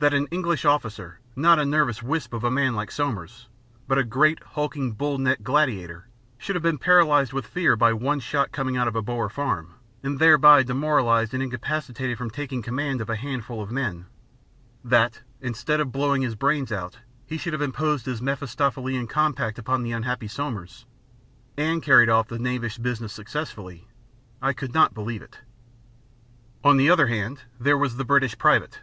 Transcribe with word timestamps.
That 0.00 0.12
an 0.14 0.26
English 0.32 0.64
officer 0.64 1.20
not 1.36 1.60
a 1.60 1.64
nervous 1.64 2.02
wisp 2.02 2.32
of 2.32 2.42
a 2.42 2.50
man 2.50 2.74
like 2.74 2.90
Somers, 2.90 3.46
but 3.86 3.98
a 3.98 4.02
great, 4.02 4.42
hulking, 4.42 4.90
bull 4.94 5.16
necked 5.16 5.44
gladiator 5.44 6.08
should 6.38 6.56
have 6.56 6.62
been 6.64 6.76
paralysed 6.76 7.32
with 7.32 7.46
fear 7.46 7.76
by 7.76 7.92
one 7.92 8.18
shot 8.18 8.50
coming 8.50 8.76
out 8.76 8.88
of 8.88 8.96
a 8.96 9.00
Boer 9.00 9.28
farm, 9.28 9.74
and 10.02 10.18
thereby 10.18 10.64
demoralised 10.64 11.34
and 11.34 11.40
incapacitated 11.40 12.18
from 12.18 12.30
taking 12.30 12.62
command 12.62 13.00
of 13.00 13.08
a 13.08 13.14
handful 13.14 13.62
of 13.62 13.70
men; 13.70 14.06
that, 14.82 15.20
instead 15.40 15.78
of 15.78 15.92
blowing 15.92 16.22
his 16.22 16.34
brains 16.34 16.72
out, 16.72 16.98
he 17.24 17.36
should 17.38 17.52
have 17.52 17.62
imposed 17.62 18.06
his 18.06 18.20
Mephistophelian 18.20 19.06
compact 19.06 19.56
upon 19.56 19.84
the 19.84 19.92
unhappy 19.92 20.26
Somers 20.26 20.84
and 21.56 21.80
carried 21.80 22.08
off 22.08 22.26
the 22.26 22.40
knavish 22.40 22.78
business 22.78 23.12
successfully 23.12 23.86
I 24.42 24.52
could 24.52 24.74
not 24.74 24.94
believe 24.94 25.22
it. 25.22 25.38
On 26.64 26.76
the 26.76 26.90
other 26.90 27.06
hand, 27.06 27.42
there 27.60 27.78
was 27.78 27.98
the 27.98 28.04
British 28.04 28.36
private. 28.36 28.80